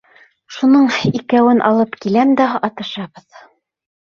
[0.55, 3.45] Шуның икәүһен алып киләм дә атышабыҙ!